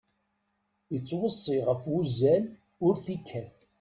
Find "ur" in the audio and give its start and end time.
2.85-2.93